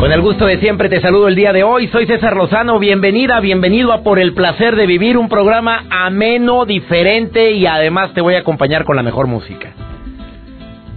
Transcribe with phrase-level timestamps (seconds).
[0.00, 1.86] Con el gusto de siempre te saludo el día de hoy.
[1.88, 2.78] Soy César Lozano.
[2.78, 8.22] Bienvenida, bienvenido a Por el placer de vivir, un programa ameno, diferente y además te
[8.22, 9.74] voy a acompañar con la mejor música.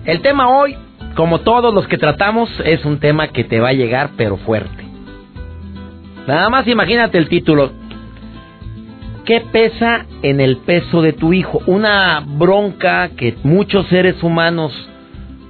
[0.06, 0.78] El tema hoy,
[1.16, 4.86] como todos los que tratamos, es un tema que te va a llegar pero fuerte.
[6.26, 7.74] Nada más imagínate el título.
[9.26, 11.62] ¿Qué pesa en el peso de tu hijo?
[11.66, 14.72] Una bronca que muchos seres humanos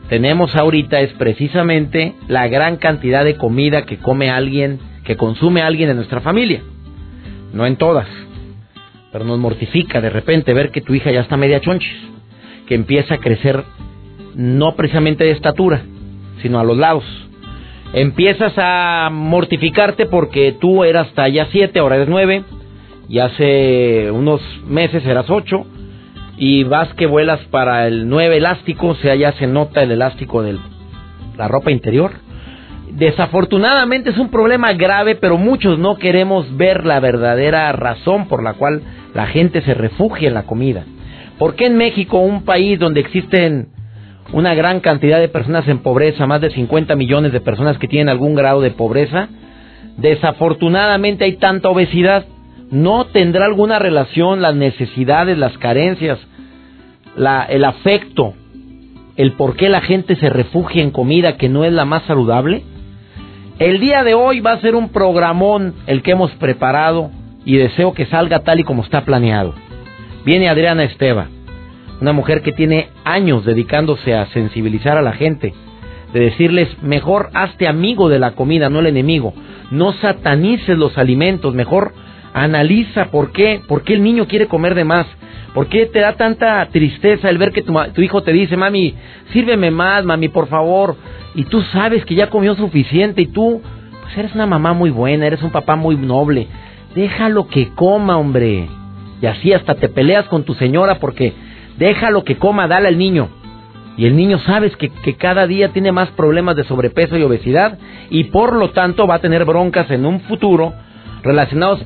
[0.10, 5.90] tenemos ahorita es precisamente la gran cantidad de comida que come alguien, que consume alguien
[5.90, 6.62] en nuestra familia.
[7.54, 8.08] No en todas,
[9.12, 11.96] pero nos mortifica de repente ver que tu hija ya está media chonchis,
[12.68, 13.64] que empieza a crecer
[14.36, 15.84] no precisamente de estatura,
[16.42, 17.04] sino a los lados.
[17.94, 22.44] Empiezas a mortificarte porque tú eras talla 7, ahora eres 9,
[23.08, 25.66] y hace unos meses eras 8,
[26.38, 30.42] y vas que vuelas para el 9 elástico, o sea, ya se nota el elástico
[30.42, 30.58] de
[31.38, 32.12] la ropa interior.
[32.92, 38.54] Desafortunadamente es un problema grave, pero muchos no queremos ver la verdadera razón por la
[38.54, 38.82] cual
[39.14, 40.84] la gente se refugia en la comida.
[41.40, 43.70] ¿Por qué en México, un país donde existen
[44.32, 48.10] una gran cantidad de personas en pobreza, más de 50 millones de personas que tienen
[48.10, 49.28] algún grado de pobreza,
[49.98, 52.26] desafortunadamente hay tanta obesidad?
[52.74, 56.18] ¿No tendrá alguna relación las necesidades, las carencias,
[57.16, 58.34] el afecto,
[59.16, 62.64] el por qué la gente se refugia en comida que no es la más saludable?
[63.60, 67.12] El día de hoy va a ser un programón el que hemos preparado
[67.46, 69.54] y deseo que salga tal y como está planeado.
[70.26, 71.28] Viene Adriana Esteva,
[72.02, 75.54] una mujer que tiene años dedicándose a sensibilizar a la gente,
[76.12, 79.36] de decirles, mejor hazte amigo de la comida, no el enemigo,
[79.70, 81.94] no satanices los alimentos, mejor
[82.34, 85.06] Analiza por qué, por qué el niño quiere comer de más.
[85.54, 88.96] ¿Por qué te da tanta tristeza el ver que tu, hijo te dice, mami,
[89.32, 90.96] sírveme más, mami, por favor?
[91.36, 93.62] Y tú sabes que ya comió suficiente y tú,
[94.02, 96.48] pues eres una mamá muy buena, eres un papá muy noble.
[96.96, 98.68] Déjalo que coma, hombre.
[99.22, 101.34] Y así hasta te peleas con tu señora porque
[101.78, 103.30] déjalo que coma, dale al niño.
[103.96, 107.78] Y el niño sabes que, que cada día tiene más problemas de sobrepeso y obesidad
[108.10, 110.74] y por lo tanto va a tener broncas en un futuro
[111.22, 111.86] relacionados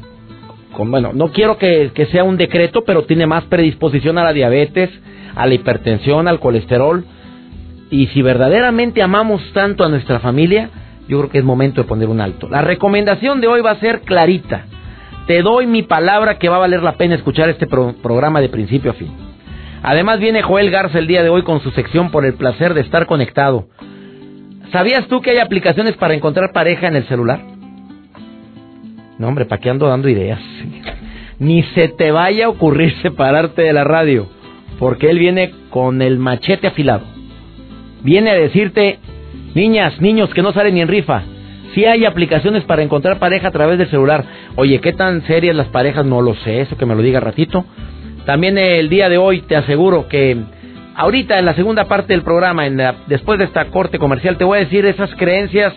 [0.86, 4.90] bueno, no quiero que, sea un decreto, pero tiene más predisposición a la diabetes,
[5.36, 7.04] a la hipertensión, al colesterol.
[7.90, 10.70] Y si verdaderamente amamos tanto a nuestra familia,
[11.08, 12.48] yo creo que es momento de poner un alto.
[12.50, 14.66] La recomendación de hoy va a ser clarita.
[15.26, 18.92] Te doy mi palabra que va a valer la pena escuchar este programa de principio
[18.92, 19.12] a fin.
[19.84, 22.82] Además viene Joel Garza el día de hoy con su sección por el placer de
[22.82, 23.68] estar conectado.
[24.72, 27.57] ¿Sabías tú que hay aplicaciones para encontrar pareja en el celular?
[29.18, 30.40] No, hombre, ¿para qué ando dando ideas?
[31.40, 34.28] Ni se te vaya a ocurrir separarte de la radio,
[34.80, 37.06] porque él viene con el machete afilado.
[38.04, 39.00] Viene a decirte,
[39.56, 41.24] niñas, niños que no salen ni en rifa,
[41.74, 44.24] si hay aplicaciones para encontrar pareja a través del celular.
[44.56, 46.06] Oye, ¿qué tan serias las parejas?
[46.06, 47.66] No lo sé, eso que me lo diga ratito.
[48.26, 50.38] También el día de hoy te aseguro que
[50.96, 54.58] ahorita en la segunda parte del programa, en después de esta corte comercial, te voy
[54.58, 55.74] a decir esas creencias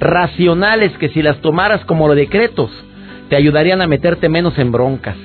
[0.00, 2.70] racionales que si las tomaras como los decretos,
[3.28, 5.16] te ayudarían a meterte menos en broncas.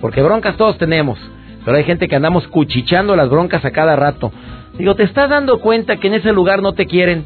[0.00, 1.18] Porque broncas todos tenemos,
[1.64, 4.32] pero hay gente que andamos cuchichando las broncas a cada rato.
[4.78, 7.24] Digo, ¿te estás dando cuenta que en ese lugar no te quieren?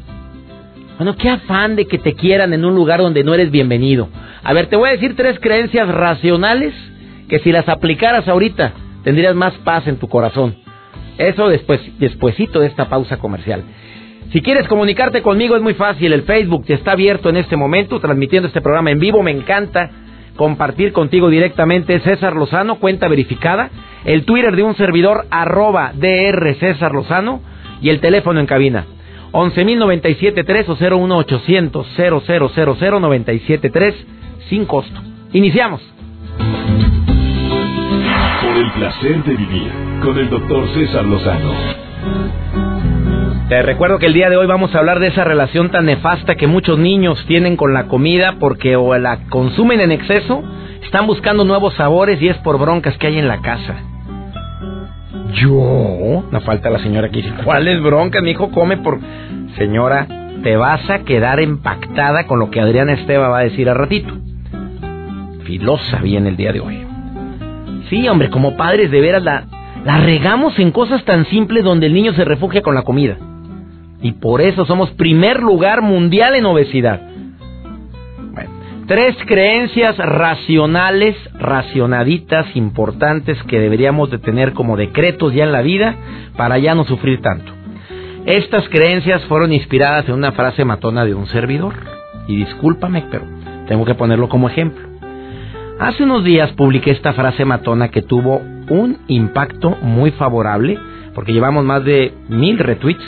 [0.97, 4.09] Bueno, qué afán de que te quieran en un lugar donde no eres bienvenido.
[4.43, 6.73] A ver, te voy a decir tres creencias racionales
[7.27, 8.73] que si las aplicaras ahorita
[9.03, 10.55] tendrías más paz en tu corazón.
[11.17, 13.63] Eso después, despuesito de esta pausa comercial.
[14.31, 18.47] Si quieres comunicarte conmigo es muy fácil, el Facebook está abierto en este momento, transmitiendo
[18.47, 19.89] este programa en vivo, me encanta
[20.37, 23.69] compartir contigo directamente César Lozano, cuenta verificada,
[24.05, 27.41] el Twitter de un servidor arroba DR César Lozano
[27.81, 28.85] y el teléfono en cabina
[29.33, 33.93] 11.097.3 o 01800 0000973
[34.49, 35.01] sin costo.
[35.33, 35.81] Iniciamos.
[38.41, 41.53] Por el placer de vivir con el doctor César Lozano.
[43.51, 46.35] Te recuerdo que el día de hoy vamos a hablar de esa relación tan nefasta
[46.35, 50.41] que muchos niños tienen con la comida porque o la consumen en exceso,
[50.85, 53.75] están buscando nuevos sabores y es por broncas que hay en la casa.
[55.33, 56.23] ¿Yo?
[56.31, 58.21] No falta la señora que dice, ¿cuál es bronca?
[58.21, 58.99] Mi hijo come por...
[59.57, 60.07] Señora,
[60.43, 64.13] te vas a quedar impactada con lo que Adriana Esteba va a decir al ratito.
[65.43, 66.87] Filosa viene el día de hoy.
[67.89, 69.43] Sí, hombre, como padres de veras la,
[69.83, 73.17] la regamos en cosas tan simples donde el niño se refugia con la comida.
[74.01, 77.01] Y por eso somos primer lugar mundial en obesidad.
[78.87, 85.95] tres creencias racionales, racionaditas, importantes que deberíamos de tener como decretos ya en la vida
[86.35, 87.53] para ya no sufrir tanto.
[88.25, 91.73] Estas creencias fueron inspiradas en una frase matona de un servidor.
[92.27, 93.23] Y discúlpame, pero
[93.67, 94.87] tengo que ponerlo como ejemplo.
[95.79, 100.77] Hace unos días publiqué esta frase matona que tuvo un impacto muy favorable,
[101.15, 103.03] porque llevamos más de mil retweets.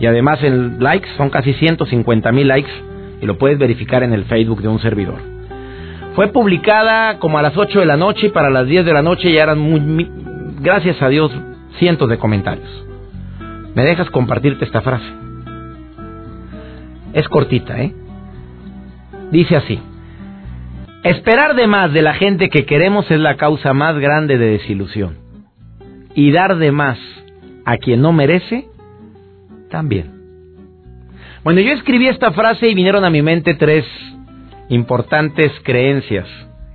[0.00, 2.70] Y además en likes son casi 150 mil likes
[3.20, 5.18] y lo puedes verificar en el Facebook de un servidor.
[6.14, 9.02] Fue publicada como a las 8 de la noche y para las 10 de la
[9.02, 10.10] noche ya eran muy,
[10.60, 11.32] gracias a Dios,
[11.78, 12.68] cientos de comentarios.
[13.74, 15.06] ¿Me dejas compartirte esta frase?
[17.14, 17.94] Es cortita, ¿eh?
[19.30, 19.80] Dice así.
[21.04, 25.16] Esperar de más de la gente que queremos es la causa más grande de desilusión.
[26.14, 26.98] Y dar de más
[27.64, 28.66] a quien no merece,
[29.72, 30.22] también.
[31.42, 33.84] Bueno, yo escribí esta frase y vinieron a mi mente tres
[34.68, 36.28] importantes creencias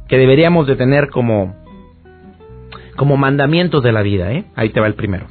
[0.10, 1.56] que deberíamos de tener como,
[2.98, 4.46] como mandamientos de la vida, ¿eh?
[4.56, 5.28] Ahí te va el primero.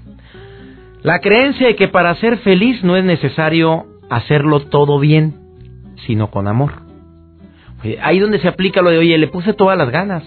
[1.03, 5.35] La creencia de que para ser feliz no es necesario hacerlo todo bien,
[6.07, 6.73] sino con amor.
[8.03, 10.25] ahí donde se aplica lo de, oye, le puse todas las ganas.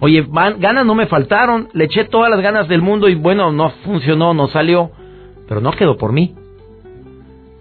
[0.00, 0.26] Oye,
[0.58, 4.34] ganas no me faltaron, le eché todas las ganas del mundo y bueno, no funcionó,
[4.34, 4.90] no salió,
[5.48, 6.34] pero no quedó por mí.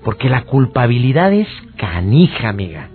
[0.04, 1.48] Porque la culpabilidad es
[1.78, 2.90] canija, amiga.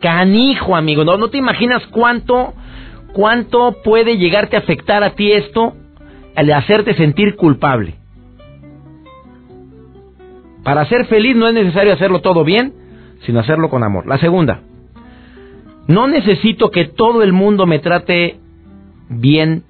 [0.00, 1.04] Canijo, amigo.
[1.04, 2.54] No, no te imaginas cuánto,
[3.12, 5.74] cuánto puede llegarte a afectar a ti esto
[6.36, 7.94] al hacerte sentir culpable.
[10.62, 12.72] Para ser feliz no es necesario hacerlo todo bien,
[13.24, 14.06] sino hacerlo con amor.
[14.06, 14.62] La segunda,
[15.86, 18.38] no necesito que todo el mundo me trate
[19.08, 19.64] bien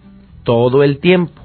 [0.45, 1.44] todo el tiempo.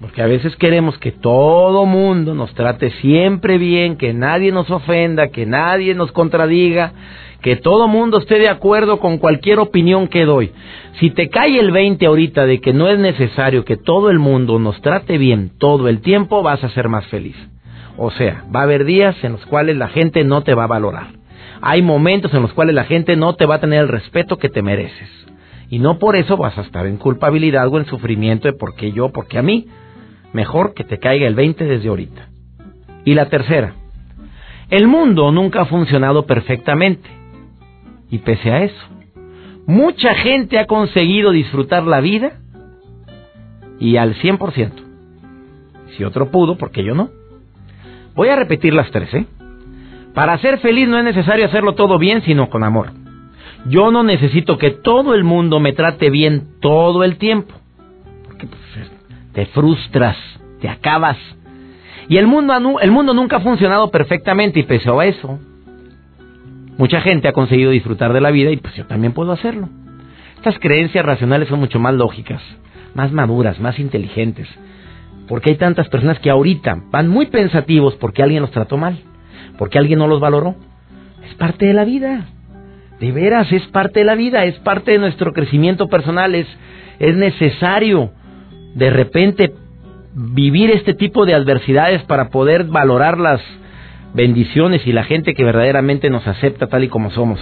[0.00, 5.28] Porque a veces queremos que todo mundo nos trate siempre bien, que nadie nos ofenda,
[5.28, 6.92] que nadie nos contradiga,
[7.40, 10.50] que todo mundo esté de acuerdo con cualquier opinión que doy.
[10.98, 14.58] Si te cae el 20 ahorita de que no es necesario que todo el mundo
[14.58, 17.36] nos trate bien todo el tiempo, vas a ser más feliz.
[17.96, 20.68] O sea, va a haber días en los cuales la gente no te va a
[20.68, 21.08] valorar.
[21.60, 24.48] Hay momentos en los cuales la gente no te va a tener el respeto que
[24.48, 25.08] te mereces.
[25.70, 28.92] Y no por eso vas a estar en culpabilidad o en sufrimiento de por qué
[28.92, 29.66] yo, por qué a mí.
[30.34, 32.28] Mejor que te caiga el 20 desde ahorita.
[33.04, 33.74] Y la tercera,
[34.68, 37.08] el mundo nunca ha funcionado perfectamente.
[38.10, 38.84] Y pese a eso,
[39.66, 42.32] mucha gente ha conseguido disfrutar la vida
[43.78, 44.72] y al 100%.
[45.96, 47.10] Si otro pudo, ¿por qué yo no?
[48.16, 49.26] Voy a repetir las tres, ¿eh?
[50.14, 52.90] Para ser feliz no es necesario hacerlo todo bien, sino con amor.
[53.66, 57.54] Yo no necesito que todo el mundo me trate bien todo el tiempo.
[58.26, 58.90] Porque pues,
[59.34, 60.16] te frustras,
[60.60, 61.18] te acabas.
[62.08, 65.38] Y el mundo, el mundo nunca ha funcionado perfectamente y pese a eso,
[66.78, 69.68] mucha gente ha conseguido disfrutar de la vida y pues yo también puedo hacerlo.
[70.36, 72.42] Estas creencias racionales son mucho más lógicas,
[72.94, 74.48] más maduras, más inteligentes.
[75.26, 78.98] Porque hay tantas personas que ahorita van muy pensativos porque alguien los trató mal,
[79.58, 80.54] porque alguien no los valoró.
[81.26, 82.26] Es parte de la vida.
[83.00, 86.46] De veras, es parte de la vida, es parte de nuestro crecimiento personal, es,
[86.98, 88.12] es necesario
[88.74, 89.54] de repente
[90.14, 93.40] vivir este tipo de adversidades para poder valorar las
[94.14, 97.40] bendiciones y la gente que verdaderamente nos acepta tal y como somos.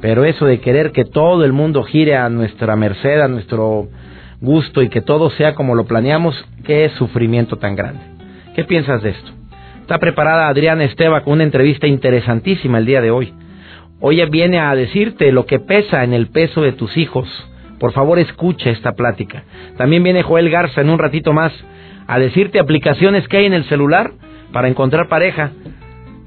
[0.00, 3.88] Pero eso de querer que todo el mundo gire a nuestra merced, a nuestro
[4.40, 8.00] gusto y que todo sea como lo planeamos, qué sufrimiento tan grande.
[8.54, 9.30] ¿Qué piensas de esto?
[9.80, 13.32] Está preparada Adriana Esteba con una entrevista interesantísima el día de hoy.
[14.00, 17.26] Hoy viene a decirte lo que pesa en el peso de tus hijos.
[17.78, 19.44] Por favor, escucha esta plática.
[19.76, 21.52] También viene Joel Garza en un ratito más
[22.06, 24.12] a decirte aplicaciones que hay en el celular
[24.52, 25.50] para encontrar pareja.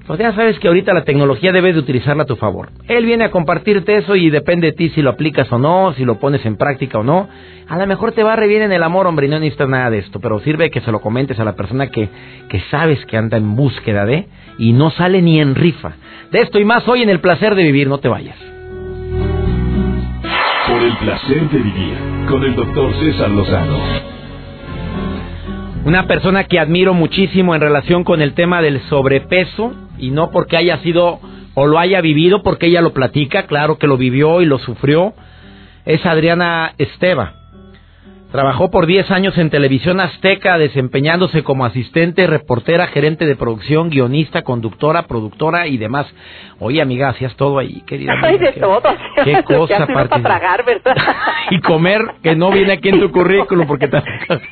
[0.08, 2.70] Pues ya sabes que ahorita la tecnología debes de utilizarla a tu favor.
[2.88, 6.06] Él viene a compartirte eso y depende de ti si lo aplicas o no, si
[6.06, 7.30] lo pones en práctica o no.
[7.68, 9.90] A lo mejor te va re bien en el amor, hombre, y no necesitas nada
[9.90, 12.10] de esto, pero sirve que se lo comentes a la persona que,
[12.50, 14.28] que sabes que anda en búsqueda de
[14.58, 15.94] y no sale ni en rifa.
[16.32, 18.51] De esto y más hoy en el placer de vivir, no te vayas.
[20.72, 21.98] Por el placer de vivir,
[22.30, 23.78] con el doctor César Lozano.
[25.84, 30.56] Una persona que admiro muchísimo en relación con el tema del sobrepeso y no porque
[30.56, 31.20] haya sido
[31.56, 35.14] o lo haya vivido, porque ella lo platica, claro que lo vivió y lo sufrió,
[35.84, 37.41] es Adriana Esteva.
[38.32, 44.44] Trabajó por 10 años en Televisión Azteca, desempeñándose como asistente, reportera, gerente de producción, guionista,
[44.44, 46.08] conductora, productora y demás.
[46.60, 48.14] Oye, amiga, hacías todo ahí, querida.
[48.22, 48.82] Ay, de todo.
[49.26, 50.96] Qué cosa para tragar, ¿verdad?
[51.50, 53.90] y comer, que no viene aquí en tu currículum, porque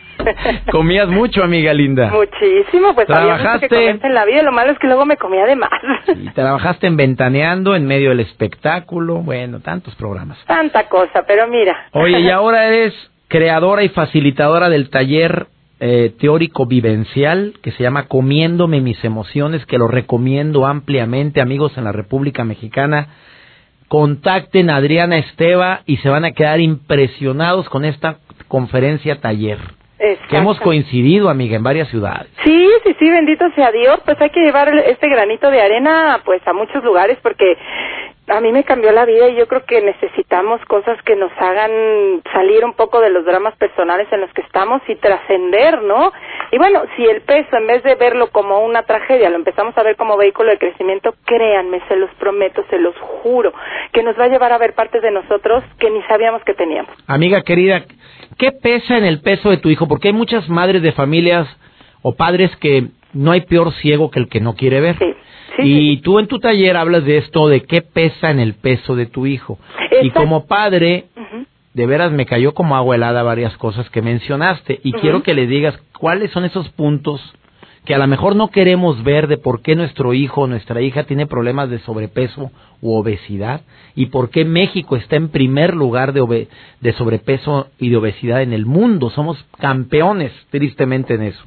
[0.71, 2.11] comías mucho, amiga linda.
[2.11, 5.55] Muchísimo, pues trabajaste que en la vida, lo malo es que luego me comía de
[5.55, 5.69] más.
[6.07, 10.37] y trabajaste en Ventaneando, en medio del espectáculo, bueno, tantos programas.
[10.45, 11.87] Tanta cosa, pero mira.
[11.93, 12.93] Oye, y ahora eres
[13.29, 15.47] creadora y facilitadora del taller
[15.79, 21.85] eh, teórico vivencial que se llama Comiéndome mis emociones, que lo recomiendo ampliamente, amigos en
[21.85, 23.07] la República Mexicana.
[23.87, 28.17] Contacten a Adriana Esteva y se van a quedar impresionados con esta
[28.49, 29.59] conferencia taller.
[30.29, 32.29] Que hemos coincidido, amiga, en varias ciudades.
[32.45, 33.99] Sí, sí, sí, bendito sea Dios.
[34.05, 37.57] Pues hay que llevar este granito de arena, pues, a muchos lugares, porque
[38.29, 42.21] a mí me cambió la vida y yo creo que necesitamos cosas que nos hagan
[42.31, 46.11] salir un poco de los dramas personales en los que estamos y trascender, ¿no?
[46.51, 49.83] Y bueno, si el peso, en vez de verlo como una tragedia, lo empezamos a
[49.83, 53.51] ver como vehículo de crecimiento, créanme, se los prometo, se los juro,
[53.93, 56.91] que nos va a llevar a ver partes de nosotros que ni sabíamos que teníamos.
[57.07, 57.83] Amiga querida,
[58.37, 59.87] ¿qué pesa en el peso de tu hijo?
[59.87, 61.47] Porque hay muchas madres de familias
[62.01, 64.97] o padres que no hay peor ciego que el que no quiere ver.
[64.97, 65.15] Sí
[65.63, 69.05] y tú en tu taller hablas de esto, de qué pesa en el peso de
[69.05, 69.59] tu hijo.
[70.01, 71.05] Y como padre,
[71.73, 74.79] de veras me cayó como agua helada varias cosas que mencionaste.
[74.83, 77.21] Y quiero que le digas cuáles son esos puntos
[77.85, 81.05] que a lo mejor no queremos ver de por qué nuestro hijo o nuestra hija
[81.05, 82.51] tiene problemas de sobrepeso
[82.81, 83.61] u obesidad
[83.95, 86.47] y por qué México está en primer lugar de,
[86.81, 89.09] de sobrepeso y de obesidad en el mundo.
[89.09, 91.43] Somos campeones, tristemente, en eso.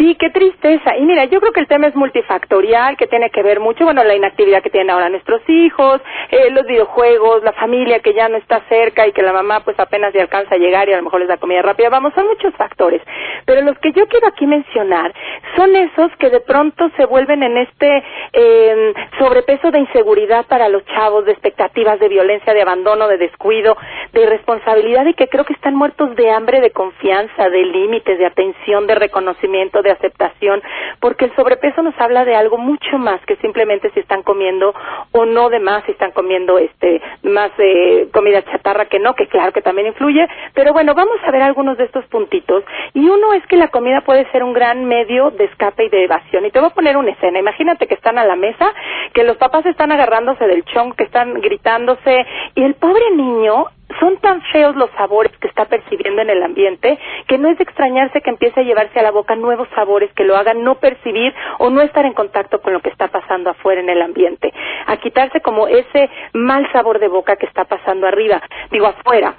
[0.00, 0.96] Sí, qué tristeza.
[0.96, 4.02] Y mira, yo creo que el tema es multifactorial, que tiene que ver mucho, bueno,
[4.02, 8.38] la inactividad que tienen ahora nuestros hijos, eh, los videojuegos, la familia que ya no
[8.38, 11.02] está cerca y que la mamá pues apenas le alcanza a llegar y a lo
[11.02, 11.90] mejor les da comida rápida.
[11.90, 13.02] Vamos, son muchos factores.
[13.44, 15.12] Pero los que yo quiero aquí mencionar
[15.54, 18.02] son esos que de pronto se vuelven en este
[18.32, 23.76] eh, sobrepeso de inseguridad para los chavos, de expectativas, de violencia, de abandono, de descuido,
[24.14, 28.24] de irresponsabilidad y que creo que están muertos de hambre, de confianza, de límites, de
[28.24, 30.62] atención, de reconocimiento, de aceptación,
[31.00, 34.74] porque el sobrepeso nos habla de algo mucho más que simplemente si están comiendo
[35.12, 39.26] o no de más, si están comiendo este más eh, comida chatarra que no, que
[39.26, 42.64] claro que también influye, pero bueno, vamos a ver algunos de estos puntitos.
[42.94, 46.04] Y uno es que la comida puede ser un gran medio de escape y de
[46.04, 46.44] evasión.
[46.44, 48.72] Y te voy a poner una escena, imagínate que están a la mesa,
[49.12, 53.66] que los papás están agarrándose del chong, que están gritándose y el pobre niño
[53.98, 57.64] son tan feos los sabores que está percibiendo en el ambiente que no es de
[57.64, 61.34] extrañarse que empiece a llevarse a la boca nuevos sabores que lo hagan no percibir
[61.58, 64.52] o no estar en contacto con lo que está pasando afuera en el ambiente,
[64.86, 69.34] a quitarse como ese mal sabor de boca que está pasando arriba, digo afuera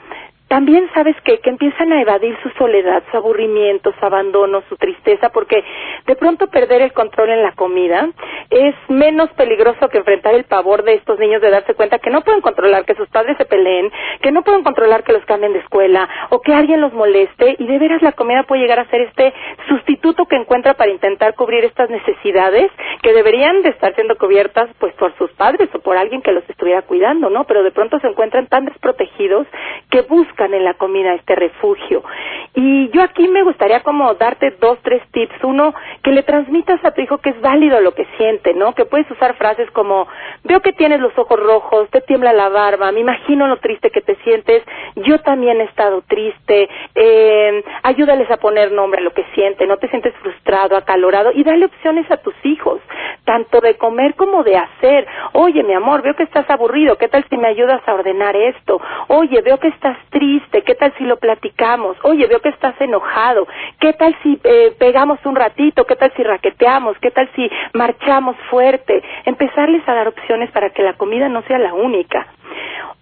[0.52, 5.30] también sabes que, que empiezan a evadir su soledad, su aburrimiento, su abandono, su tristeza,
[5.30, 5.64] porque
[6.06, 8.10] de pronto perder el control en la comida
[8.50, 12.20] es menos peligroso que enfrentar el pavor de estos niños de darse cuenta que no
[12.20, 13.90] pueden controlar que sus padres se peleen,
[14.22, 17.66] que no pueden controlar que los cambien de escuela o que alguien los moleste y
[17.66, 19.34] de veras la comida puede llegar a ser este
[19.70, 22.70] sustituto que encuentra para intentar cubrir estas necesidades
[23.02, 26.44] que deberían de estar siendo cubiertas pues por sus padres o por alguien que los
[26.50, 27.46] estuviera cuidando, ¿no?
[27.46, 29.48] Pero de pronto se encuentran tan desprotegidos
[29.90, 32.04] que buscan en la comida este refugio.
[32.54, 35.44] Y yo aquí me gustaría como darte dos, tres tips.
[35.44, 38.74] Uno, que le transmitas a tu hijo que es válido lo que siente, ¿no?
[38.74, 40.08] Que puedes usar frases como,
[40.44, 44.02] veo que tienes los ojos rojos, te tiembla la barba, me imagino lo triste que
[44.02, 44.64] te sientes,
[44.96, 49.78] yo también he estado triste, eh, ayúdales a poner nombre a lo que siente, no
[49.78, 52.82] te sientes frustrado, acalorado y dale opciones a tus hijos,
[53.26, 55.08] tanto de comer como de hacer.
[55.34, 58.82] Oye, mi amor, veo que estás aburrido, ¿qué tal si me ayudas a ordenar esto?
[59.08, 61.98] Oye, veo que estás triste ¿Qué tal si lo platicamos?
[62.04, 63.48] Oye, veo que estás enojado.
[63.80, 65.86] ¿Qué tal si eh, pegamos un ratito?
[65.86, 66.98] ¿Qué tal si raqueteamos?
[67.00, 69.04] ¿Qué tal si marchamos fuerte?
[69.26, 72.28] Empezarles a dar opciones para que la comida no sea la única.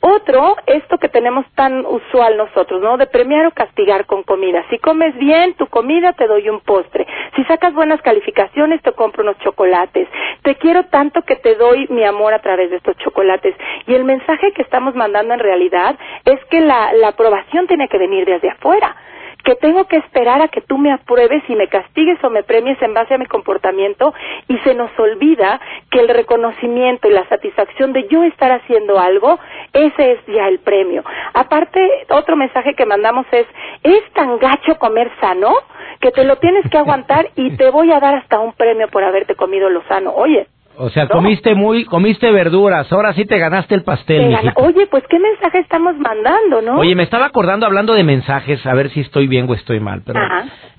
[0.02, 2.96] Otro, esto que tenemos tan usual nosotros, ¿no?
[2.96, 4.64] De premiar o castigar con comida.
[4.70, 7.06] Si comes bien tu comida, te doy un postre.
[7.36, 10.08] Si sacas buenas calificaciones, te compro unos chocolates.
[10.44, 13.56] Te quiero tanto que te doy mi amor a través de estos chocolates.
[13.88, 17.98] Y el mensaje que estamos mandando en realidad es que la, la aprobación tiene que
[17.98, 18.96] venir desde afuera
[19.44, 22.82] que tengo que esperar a que tú me apruebes y me castigues o me premies
[22.82, 24.14] en base a mi comportamiento
[24.48, 25.60] y se nos olvida
[25.92, 29.40] que el reconocimiento y la satisfacción de yo estar haciendo algo,
[29.74, 31.04] ese es ya el premio.
[31.34, 33.48] Aparte, otro mensaje que mandamos es,
[33.84, 35.54] es tan gacho comer sano
[36.00, 39.04] que te lo tienes que aguantar y te voy a dar hasta un premio por
[39.04, 40.14] haberte comido lo sano.
[40.16, 40.48] Oye,
[40.82, 45.20] O sea, comiste muy, comiste verduras, ahora sí te ganaste el pastel, Oye, pues qué
[45.20, 46.80] mensaje estamos mandando, ¿no?
[46.80, 50.04] Oye, me estaba acordando hablando de mensajes, a ver si estoy bien o estoy mal,
[50.06, 50.22] pero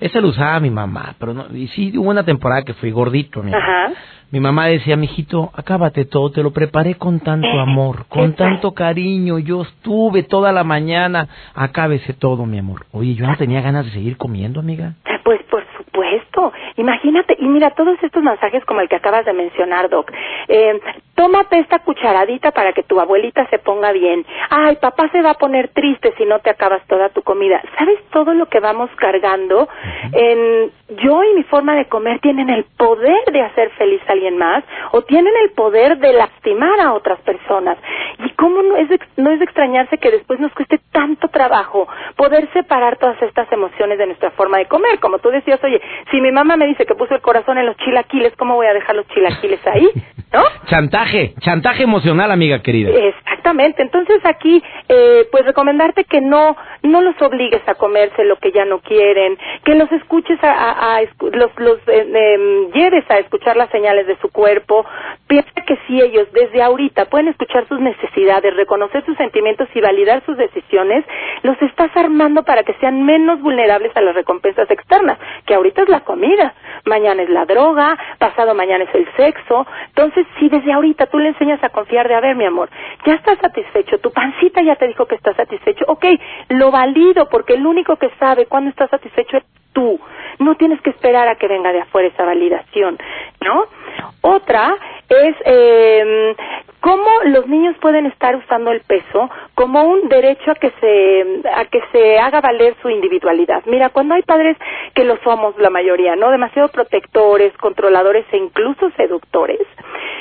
[0.00, 3.42] ese lo usaba mi mamá, pero no, y sí hubo una temporada que fui gordito,
[3.42, 3.92] mi Ajá.
[4.33, 9.40] Mi mamá decía, mijito, acábate todo, te lo preparé con tanto amor, con tanto cariño,
[9.40, 12.87] yo estuve toda la mañana, acábese todo, mi amor.
[12.92, 14.95] Oye, yo no tenía ganas de seguir comiendo, amiga.
[15.25, 16.00] Pues por supuesto,
[16.76, 20.11] imagínate, y mira, todos estos mensajes como el que acabas de mencionar, Doc,
[20.49, 20.81] eh,
[21.14, 24.25] tómate esta cucharadita para que tu abuelita se ponga bien.
[24.49, 27.61] Ay, papá se va a poner triste si no te acabas toda tu comida.
[27.79, 29.69] ¿Sabes todo lo que vamos cargando?
[30.12, 34.37] en, yo y mi forma de comer tienen el poder de hacer feliz a alguien
[34.37, 37.79] más o tienen el poder de lastimar a otras personas.
[38.19, 41.87] ¿Y cómo no es, no es de extrañarse que después nos cueste tanto trabajo
[42.17, 44.99] poder separar todas estas emociones de nuestra forma de comer?
[44.99, 47.76] Como tú decías, oye, si mi mamá me dice que puso el corazón en los
[47.78, 49.88] chilaquiles, ¿cómo voy a dejar los chilaquiles ahí?
[50.33, 50.42] ¿No?
[50.66, 52.90] Chantaje, chantaje emocional, amiga querida.
[52.90, 53.83] Exactamente.
[53.83, 58.64] Entonces aquí, eh, pues recomendarte que no, no los obligues a comerse lo que ya
[58.64, 61.02] no quieren, que los escuches a, a,
[61.33, 64.87] los, los eh, em, lleves a escuchar las señales de su cuerpo.
[65.26, 65.50] Piensa
[65.90, 71.04] si ellos desde ahorita pueden escuchar sus necesidades, reconocer sus sentimientos y validar sus decisiones,
[71.42, 75.88] los estás armando para que sean menos vulnerables a las recompensas externas, que ahorita es
[75.88, 76.54] la comida,
[76.85, 79.66] mañana es la droga, pasado mañana es el sexo.
[79.88, 82.70] Entonces, si desde ahorita tú le enseñas a confiar de, a ver, mi amor,
[83.04, 86.04] ya estás satisfecho, tu pancita ya te dijo que estás satisfecho, ok,
[86.50, 89.99] lo valido porque el único que sabe cuándo estás satisfecho es tú.
[90.40, 92.99] No tienes que esperar a que venga de afuera esa validación,
[93.44, 93.64] ¿no?
[94.23, 94.76] Otra
[95.09, 96.35] es eh,
[96.80, 101.64] cómo los niños pueden estar usando el peso como un derecho a que se a
[101.66, 103.62] que se haga valer su individualidad.
[103.66, 104.56] Mira, cuando hay padres
[104.94, 106.30] que lo somos la mayoría, ¿no?
[106.30, 109.61] Demasiado protectores, controladores e incluso seductores.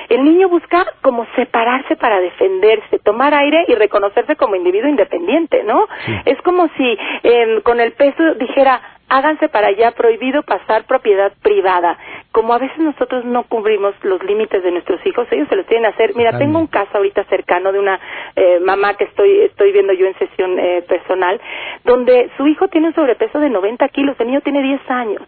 [0.10, 5.88] El niño busca como separarse para defenderse, tomar aire y reconocerse como individuo independiente, ¿no?
[6.26, 11.98] Es como si eh, con el peso dijera, háganse para allá, prohibido pasar propiedad privada.
[12.32, 15.92] Como a veces nosotros no cubrimos los límites de nuestros hijos, ellos se los tienen
[15.92, 16.16] que hacer.
[16.16, 18.00] Mira, tengo un caso ahorita cercano de una
[18.36, 21.42] eh, mamá que estoy, estoy viendo yo en sesión eh, personal,
[21.84, 25.24] donde su hijo tiene un sobrepeso de 90 kilos, el niño tiene 10 años.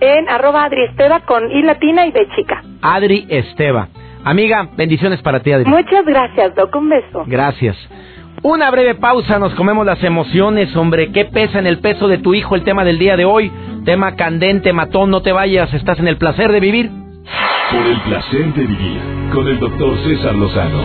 [0.00, 2.62] En arroba Adri Esteba con I latina y de chica.
[2.82, 3.88] Adri Esteba.
[4.24, 5.68] Amiga, bendiciones para ti, Adri.
[5.68, 6.74] Muchas gracias, Doc.
[6.76, 7.24] Un beso.
[7.26, 7.76] Gracias.
[8.42, 11.10] Una breve pausa, nos comemos las emociones, hombre.
[11.10, 13.50] ¿Qué pesa en el peso de tu hijo el tema del día de hoy?
[13.84, 16.90] Tema candente, matón, no te vayas, estás en el placer de vivir.
[17.70, 19.00] Por el placer de vivir,
[19.32, 20.82] con el doctor César Lozano.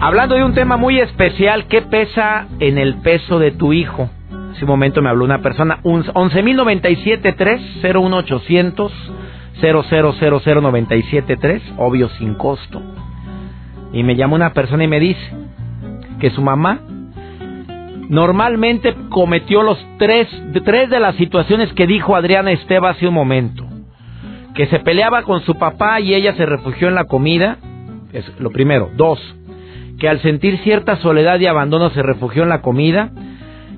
[0.00, 4.08] Hablando de un tema muy especial, ¿qué pesa en el peso de tu hijo?
[4.54, 8.92] Hace un momento me habló una persona, 11.097.3, 01800
[9.60, 12.80] 0000973, obvio sin costo.
[13.92, 15.20] Y me llama una persona y me dice,
[16.20, 16.80] que su mamá
[18.08, 20.28] normalmente cometió los tres,
[20.64, 23.64] tres de las situaciones que dijo Adriana Esteba hace un momento.
[24.54, 27.58] Que se peleaba con su papá y ella se refugió en la comida,
[28.12, 28.90] es lo primero.
[28.96, 29.18] Dos,
[29.98, 33.10] que al sentir cierta soledad y abandono se refugió en la comida.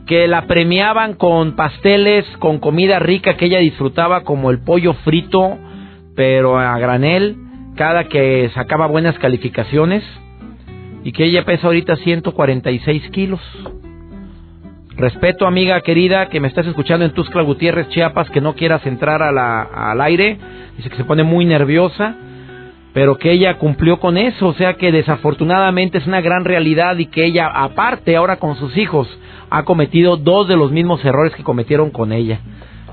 [0.06, 5.58] Que la premiaban con pasteles, con comida rica que ella disfrutaba, como el pollo frito,
[6.14, 7.36] pero a granel,
[7.76, 10.02] cada que sacaba buenas calificaciones
[11.04, 13.40] y que ella pesa ahorita 146 kilos.
[14.96, 19.22] Respeto, amiga querida, que me estás escuchando en Tuscla Gutiérrez, Chiapas, que no quieras entrar
[19.22, 20.38] a la, al aire.
[20.76, 22.16] Dice que se pone muy nerviosa,
[22.94, 24.48] pero que ella cumplió con eso.
[24.48, 28.74] O sea que desafortunadamente es una gran realidad y que ella, aparte ahora con sus
[28.78, 29.06] hijos,
[29.50, 32.40] ha cometido dos de los mismos errores que cometieron con ella.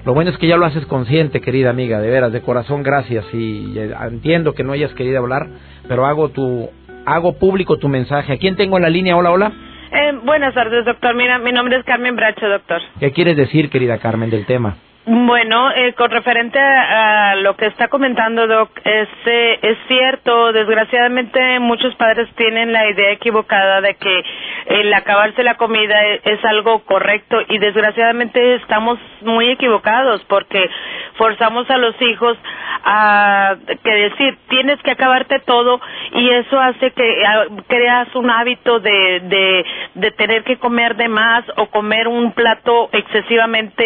[0.06, 3.26] Lo bueno es que ya lo haces consciente, querida amiga, de veras, de corazón, gracias.
[3.34, 5.48] Y eh, entiendo que no hayas querido hablar,
[5.88, 6.70] pero hago tu
[7.06, 8.34] hago público tu mensaje.
[8.34, 9.16] ¿A quién tengo en la línea?
[9.16, 9.52] Hola, hola.
[9.92, 11.16] Eh, buenas tardes, doctor.
[11.16, 12.82] Mira, mi nombre es Carmen Bracho, doctor.
[13.00, 14.76] ¿Qué quieres decir, querida Carmen, del tema?
[15.06, 21.60] Bueno, eh, con referente a, lo que está comentando Doc, es, eh, es cierto, desgraciadamente
[21.60, 24.24] muchos padres tienen la idea equivocada de que
[24.68, 30.70] el acabarse la comida es, es, algo correcto y desgraciadamente estamos muy equivocados porque
[31.18, 32.38] forzamos a los hijos
[32.86, 35.82] a que decir tienes que acabarte todo
[36.14, 41.10] y eso hace que a, creas un hábito de, de, de tener que comer de
[41.10, 43.84] más o comer un plato excesivamente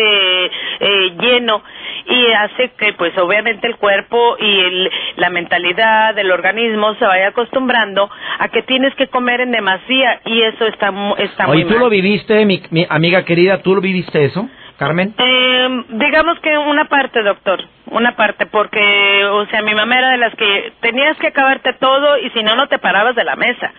[0.80, 1.61] eh, lleno
[2.05, 7.29] y hace que pues obviamente el cuerpo y el, la mentalidad del organismo se vaya
[7.29, 11.79] acostumbrando a que tienes que comer en demasía y eso está, está Oye, muy ¿tú
[11.79, 13.61] lo viviste, mi, mi amiga querida?
[13.61, 15.13] ¿Tú lo viviste eso, Carmen?
[15.17, 20.17] Eh, digamos que una parte, doctor una parte porque o sea mi mamá era de
[20.17, 23.71] las que tenías que acabarte todo y si no no te parabas de la mesa.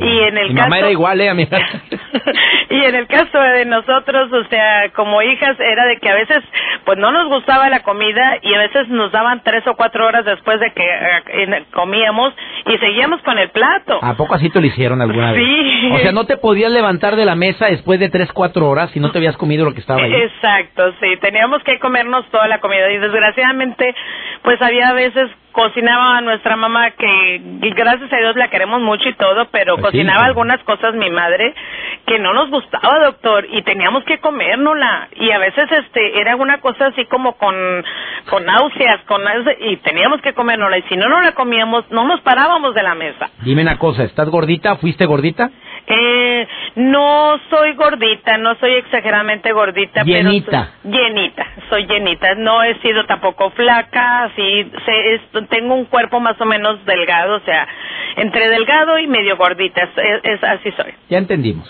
[0.00, 1.58] Y en el mi caso mamá era igual eh amiga
[2.70, 6.42] y en el caso de nosotros o sea como hijas era de que a veces
[6.84, 10.24] pues no nos gustaba la comida y a veces nos daban tres o cuatro horas
[10.24, 12.34] después de que eh, comíamos
[12.66, 13.98] y seguíamos con el plato.
[14.02, 15.90] A poco así te lo hicieron alguna vez sí.
[15.92, 19.00] O sea no te podías levantar de la mesa después de tres cuatro horas si
[19.00, 20.12] no te habías comido lo que estaba ahí
[20.42, 23.94] exacto sí teníamos que comernos toda la comida y desgraciadamente
[24.42, 27.40] pues había veces cocinaba a nuestra mamá que
[27.76, 30.24] gracias a Dios la queremos mucho y todo, pero Pues cocinaba sí.
[30.26, 31.54] algunas cosas mi madre
[32.06, 36.58] que no nos gustaba, doctor, y teníamos que comérnosla y a veces este era una
[36.60, 37.54] cosa así como con
[38.30, 39.22] con náuseas, con
[39.60, 42.94] y teníamos que comérnosla y si no no la comíamos no nos parábamos de la
[42.94, 43.30] mesa.
[43.42, 44.76] dime una cosa ¿estás gordita?
[44.76, 45.50] ¿fuiste gordita?
[45.86, 50.50] Eh, no soy gordita, no soy exageradamente gordita, Llenita.
[50.50, 52.34] pero soy- llenita, soy llenita.
[52.36, 57.36] No he sido tampoco flaca, sí, sé, es- tengo un cuerpo más o menos delgado,
[57.36, 57.66] o sea,
[58.16, 60.92] entre delgado y medio gordita, es, es- así soy.
[61.08, 61.68] ya entendimos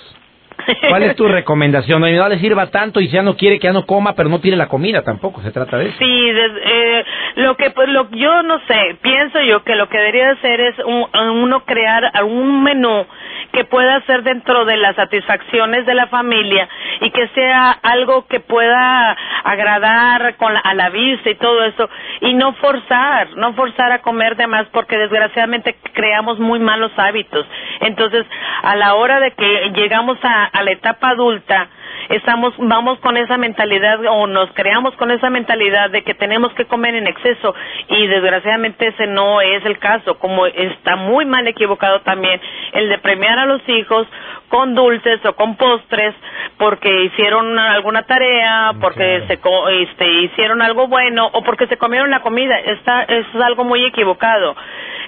[0.88, 2.00] ¿Cuál es tu recomendación?
[2.00, 4.40] No le sirva tanto y si ya no quiere que ya no coma, pero no
[4.40, 5.96] tire la comida tampoco, se trata de eso.
[5.98, 7.04] Sí, eh,
[7.36, 10.78] lo que pues lo yo no sé, pienso yo que lo que debería hacer es
[10.80, 11.06] un-
[11.42, 13.06] uno crear algún menú
[13.52, 16.68] que pueda ser dentro de las satisfacciones de la familia
[17.00, 21.88] y que sea algo que pueda agradar con la- a la vista y todo eso
[22.20, 27.46] y no forzar, no forzar a comer de más porque desgraciadamente creamos muy malos hábitos.
[27.80, 28.24] Entonces,
[28.62, 31.68] a la hora de que llegamos a, a la etapa adulta,
[32.08, 36.66] estamos vamos con esa mentalidad o nos creamos con esa mentalidad de que tenemos que
[36.66, 37.54] comer en exceso
[37.88, 42.40] y desgraciadamente ese no es el caso como está muy mal equivocado también
[42.72, 44.06] el de premiar a los hijos
[44.52, 46.14] con dulces o con postres
[46.58, 52.10] porque hicieron alguna tarea porque se co- este hicieron algo bueno o porque se comieron
[52.10, 54.54] la comida está es algo muy equivocado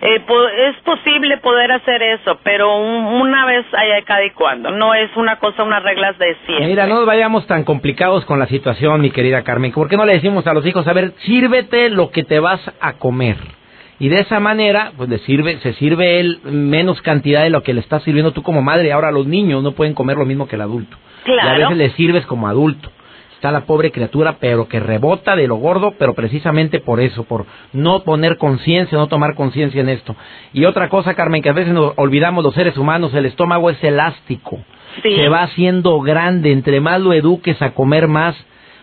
[0.01, 4.71] eh, po- es posible poder hacer eso pero un- una vez allá cada y cuando
[4.71, 8.39] no es una cosa unas reglas de siempre Mira, no nos vayamos tan complicados con
[8.39, 9.73] la situación, mi querida Carmen.
[9.73, 12.61] ¿Por qué no le decimos a los hijos, a ver, sírvete lo que te vas
[12.81, 13.37] a comer?
[14.01, 17.75] Y de esa manera, pues le sirve, se sirve él menos cantidad de lo que
[17.75, 18.93] le estás sirviendo tú como madre.
[18.93, 20.97] Ahora los niños no pueden comer lo mismo que el adulto.
[21.27, 21.59] Y a Claro.
[21.61, 22.91] veces le sirves como adulto.
[23.35, 27.45] Está la pobre criatura, pero que rebota de lo gordo, pero precisamente por eso, por
[27.75, 30.17] no poner conciencia, no tomar conciencia en esto.
[30.55, 33.83] Y otra cosa, Carmen, que a veces nos olvidamos los seres humanos, el estómago es
[33.85, 34.61] elástico
[35.03, 35.15] Sí.
[35.17, 36.53] se va haciendo grande.
[36.53, 38.35] Entre más lo eduques a comer más,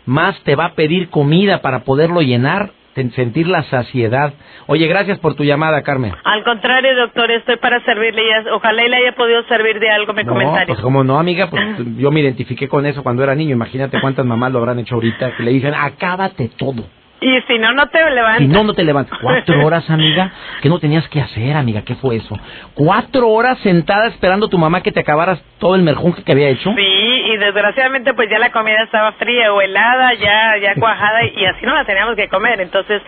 [0.05, 4.33] más te va a pedir comida para poderlo llenar, sentir la saciedad.
[4.67, 6.13] Oye, gracias por tu llamada, Carmen.
[6.23, 8.21] Al contrario, doctor, estoy para servirle.
[8.27, 10.67] Ya, ojalá y le haya podido servir de algo mi No, comentario.
[10.67, 11.63] pues como no, amiga, pues
[11.97, 13.53] yo me identifiqué con eso cuando era niño.
[13.53, 16.83] Imagínate cuántas mamás lo habrán hecho ahorita que le dicen, acábate todo.
[17.23, 18.39] Y si no, no te levantas.
[18.39, 19.19] Si no, no te levantas.
[19.21, 20.31] Cuatro horas, amiga.
[20.63, 21.83] ¿Qué no tenías que hacer, amiga?
[21.83, 22.35] ¿Qué fue eso?
[22.73, 26.49] Cuatro horas sentada esperando a tu mamá que te acabaras todo el merjunje que había
[26.49, 26.71] hecho.
[26.75, 31.45] Sí, y desgraciadamente pues ya la comida estaba fría o helada, ya ya cuajada y
[31.45, 32.59] así no la teníamos que comer.
[32.61, 33.01] Entonces,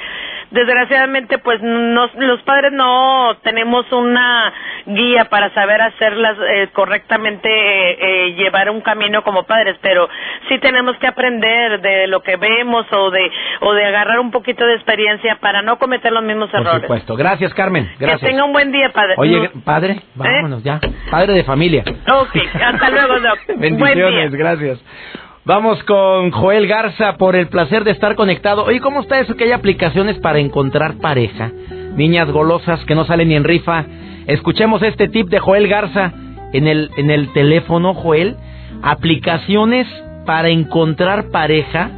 [0.54, 4.54] desgraciadamente pues nos, los padres no tenemos una
[4.86, 10.08] guía para saber hacerlas eh, correctamente, eh, eh, llevar un camino como padres, pero
[10.48, 13.30] sí tenemos que aprender de lo que vemos o de
[13.62, 16.82] o de agarrar un poquito de experiencia para no cometer los mismos Por errores.
[16.82, 17.16] supuesto.
[17.16, 17.90] Gracias, Carmen.
[18.00, 18.22] Gracias.
[18.22, 19.16] Que tenga un buen día, padre.
[19.18, 20.80] Oye, padre, vámonos ya.
[21.10, 21.84] Padre de familia.
[22.12, 23.40] Ok, hasta luego, Doc.
[23.48, 24.40] Buen Bendiciones, día.
[24.40, 25.23] gracias.
[25.46, 28.64] Vamos con Joel Garza por el placer de estar conectado.
[28.64, 31.52] Oye, ¿cómo está eso que hay aplicaciones para encontrar pareja?
[31.98, 33.86] Niñas golosas que no salen ni en rifa.
[34.26, 36.14] Escuchemos este tip de Joel Garza
[36.54, 38.38] en el, en el teléfono, Joel.
[38.82, 39.86] Aplicaciones
[40.26, 41.92] para encontrar pareja.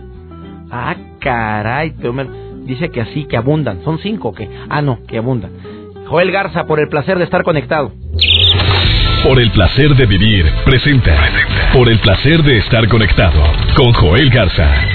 [0.72, 1.94] Ah, caray.
[2.64, 3.84] Dice que así, que abundan.
[3.84, 4.50] ¿Son cinco o qué?
[4.70, 5.52] Ah, no, que abundan.
[6.08, 7.92] Joel Garza, por el placer de estar conectado.
[9.24, 11.16] Por el placer de vivir, presenta.
[11.76, 13.44] Por el placer de estar conectado
[13.76, 14.95] con Joel Garza.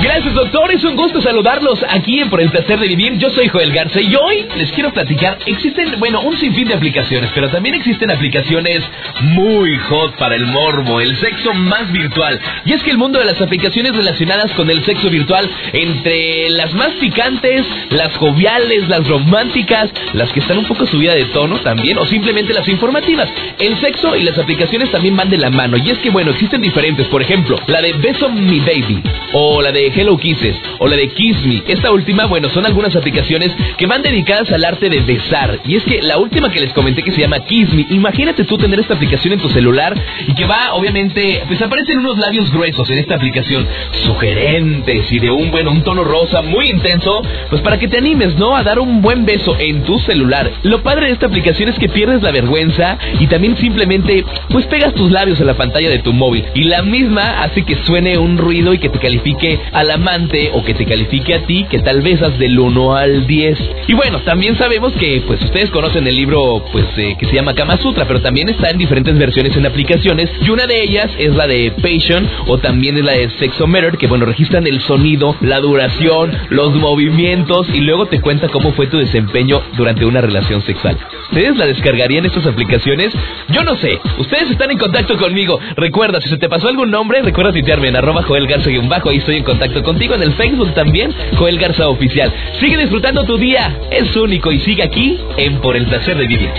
[0.00, 0.70] Gracias, doctor.
[0.70, 3.18] Es un gusto saludarlos aquí en Por el Placer de Vivir.
[3.18, 5.38] Yo soy Joel Garza y hoy les quiero platicar.
[5.44, 8.80] Existen, bueno, un sinfín de aplicaciones, pero también existen aplicaciones
[9.22, 12.38] muy hot para el morbo, el sexo más virtual.
[12.64, 16.72] Y es que el mundo de las aplicaciones relacionadas con el sexo virtual, entre las
[16.74, 21.98] más picantes, las joviales, las románticas, las que están un poco subida de tono también,
[21.98, 23.28] o simplemente las informativas.
[23.58, 25.76] El sexo y las aplicaciones también van de la mano.
[25.76, 27.08] Y es que, bueno, existen diferentes.
[27.08, 31.08] Por ejemplo, la de Beso Me Baby o la de Hello Kisses o la de
[31.08, 31.62] Kiss Me.
[31.66, 35.58] Esta última, bueno, son algunas aplicaciones que van dedicadas al arte de besar.
[35.64, 38.56] Y es que la última que les comenté que se llama Kiss Me, imagínate tú
[38.58, 39.94] tener esta aplicación en tu celular
[40.26, 43.66] y que va, obviamente, pues aparecen unos labios gruesos en esta aplicación,
[44.04, 48.36] sugerentes y de un, bueno, un tono rosa muy intenso, pues para que te animes,
[48.36, 48.56] ¿no?
[48.56, 50.50] A dar un buen beso en tu celular.
[50.62, 54.94] Lo padre de esta aplicación es que pierdes la vergüenza y también simplemente, pues pegas
[54.94, 56.44] tus labios a la pantalla de tu móvil.
[56.54, 60.64] Y la misma hace que suene un ruido y que te califique al amante o
[60.64, 63.58] que te califique a ti que tal vez has del 1 al 10.
[63.86, 67.54] Y bueno, también sabemos que pues ustedes conocen el libro pues eh, que se llama
[67.54, 71.32] Kama Sutra, pero también está en diferentes versiones en aplicaciones y una de ellas es
[71.32, 75.60] la de Passion o también es la de Sexometer que bueno, registran el sonido, la
[75.60, 80.98] duración, los movimientos y luego te cuenta cómo fue tu desempeño durante una relación sexual.
[81.30, 83.12] ¿Ustedes la descargarían estas aplicaciones?
[83.48, 84.00] Yo no sé.
[84.18, 85.60] Ustedes están en contacto conmigo.
[85.76, 89.10] Recuerda, si se te pasó algún nombre, recuerda tuitearme en arroba Joel Garza-bajo.
[89.10, 92.32] Ahí estoy en contacto contigo en el Facebook también, Joel Garza Oficial.
[92.60, 96.50] Sigue disfrutando tu día, es único y sigue aquí en Por el Placer de Vivir.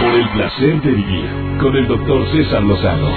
[0.00, 1.28] Por el Placer de Vivir,
[1.60, 3.08] con el doctor César Lozano.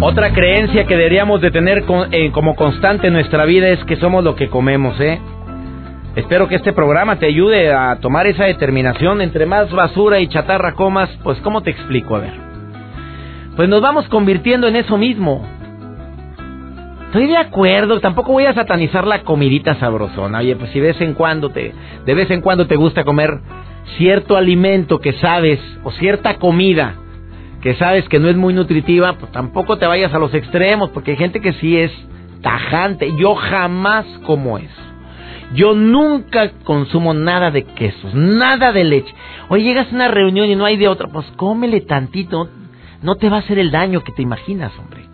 [0.00, 4.22] Otra creencia que deberíamos de tener eh, como constante en nuestra vida es que somos
[4.22, 5.18] lo que comemos, ¿eh?
[6.16, 9.20] Espero que este programa te ayude a tomar esa determinación.
[9.20, 12.14] Entre más basura y chatarra comas, pues ¿cómo te explico?
[12.14, 12.34] A ver.
[13.56, 15.44] Pues nos vamos convirtiendo en eso mismo.
[17.06, 20.38] Estoy de acuerdo, tampoco voy a satanizar la comidita sabrosona.
[20.38, 21.72] Oye, pues si de vez en cuando te,
[22.04, 23.30] de vez en cuando te gusta comer
[23.98, 26.94] cierto alimento que sabes, o cierta comida
[27.60, 31.12] que sabes que no es muy nutritiva, pues tampoco te vayas a los extremos, porque
[31.12, 31.92] hay gente que sí es
[32.42, 33.16] tajante.
[33.16, 34.83] Yo jamás como eso.
[35.52, 39.14] Yo nunca consumo nada de quesos, nada de leche.
[39.48, 42.48] Oye, llegas a una reunión y no hay de otra, pues cómele tantito,
[43.02, 45.04] no te va a hacer el daño que te imaginas, hombre.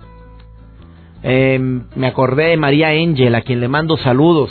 [1.23, 1.59] Eh,
[1.95, 4.51] me acordé de María Angel, a quien le mando saludos.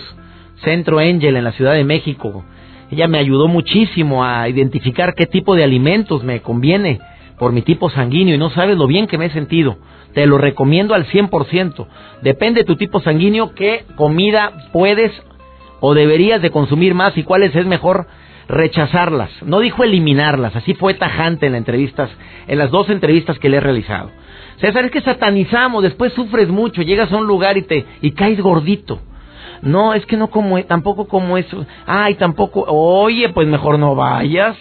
[0.64, 2.44] Centro Angel en la Ciudad de México.
[2.92, 7.00] Ella me ayudó muchísimo a identificar qué tipo de alimentos me conviene
[7.38, 9.78] por mi tipo sanguíneo y no sabes lo bien que me he sentido.
[10.14, 11.88] Te lo recomiendo al 100%.
[12.22, 15.12] Depende de tu tipo sanguíneo qué comida puedes
[15.80, 18.08] o deberías de consumir más y cuáles es mejor
[18.48, 19.30] rechazarlas.
[19.44, 22.10] No dijo eliminarlas, así fue tajante en las entrevistas,
[22.48, 24.12] en las dos entrevistas que le he realizado.
[24.60, 28.42] César, es que satanizamos, después sufres mucho, llegas a un lugar y te y caes
[28.42, 29.00] gordito.
[29.62, 31.66] No, es que no como, tampoco como eso.
[31.86, 34.58] Ay, tampoco, oye, pues mejor no vayas.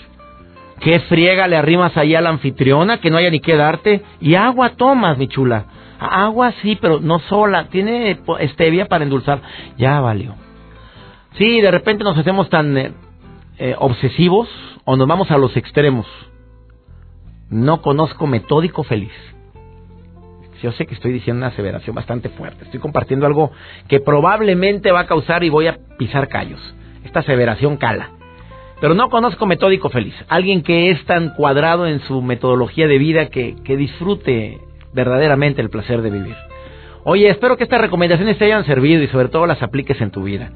[0.81, 3.01] ¿Qué friega le arrimas ahí a la anfitriona?
[3.01, 4.03] Que no haya ni que darte.
[4.21, 5.65] Y agua tomas, mi chula.
[5.99, 7.69] Agua sí, pero no sola.
[7.69, 8.19] Tiene
[8.53, 9.41] stevia para endulzar.
[9.77, 10.35] Ya valió.
[11.39, 12.93] Sí, de repente nos hacemos tan eh,
[13.59, 14.49] eh, obsesivos
[14.85, 16.05] o nos vamos a los extremos.
[17.49, 19.13] No conozco metódico feliz.
[20.61, 22.65] Yo sé que estoy diciendo una aseveración bastante fuerte.
[22.65, 23.53] Estoy compartiendo algo
[23.87, 26.61] que probablemente va a causar y voy a pisar callos.
[27.05, 28.11] Esta aseveración cala.
[28.81, 30.15] Pero no conozco metódico feliz.
[30.29, 34.59] Alguien que es tan cuadrado en su metodología de vida que, que disfrute
[34.93, 36.37] verdaderamente el placer de vivir.
[37.05, 40.25] Oye, espero que estas recomendaciones te hayan servido y sobre todo las apliques en tu
[40.25, 40.51] vida.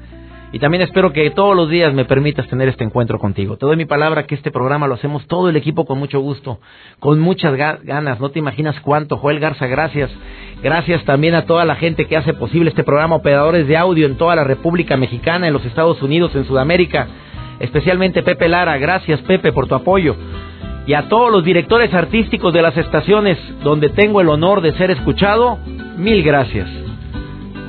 [0.53, 3.57] Y también espero que todos los días me permitas tener este encuentro contigo.
[3.57, 6.59] Te doy mi palabra que este programa lo hacemos todo el equipo con mucho gusto,
[6.99, 8.19] con muchas ganas.
[8.19, 9.17] No te imaginas cuánto.
[9.17, 10.11] Joel Garza, gracias.
[10.61, 14.15] Gracias también a toda la gente que hace posible este programa, operadores de audio en
[14.15, 17.07] toda la República Mexicana, en los Estados Unidos, en Sudamérica.
[17.59, 18.77] Especialmente Pepe Lara.
[18.77, 20.15] Gracias Pepe por tu apoyo.
[20.85, 24.91] Y a todos los directores artísticos de las estaciones donde tengo el honor de ser
[24.91, 25.57] escuchado,
[25.97, 26.82] mil gracias.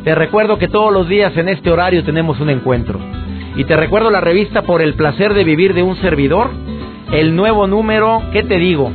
[0.05, 3.01] Te recuerdo que todos los días en este horario tenemos un encuentro.
[3.57, 6.51] Y te recuerdo la revista Por el placer de vivir de un servidor.
[7.11, 8.93] El nuevo número, ¿qué te digo?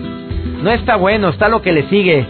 [0.61, 2.27] No está bueno, está lo que le sigue.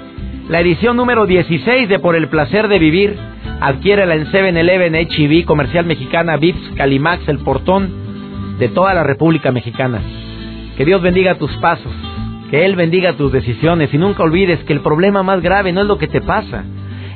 [0.47, 3.17] La edición número 16 de Por el placer de vivir.
[3.59, 7.89] Adquiérela en 7-Eleven, HB, Comercial Mexicana, Vips, Calimax, El Portón,
[8.59, 9.99] de toda la República Mexicana.
[10.77, 11.91] Que Dios bendiga tus pasos,
[12.49, 15.87] que Él bendiga tus decisiones y nunca olvides que el problema más grave no es
[15.87, 16.63] lo que te pasa,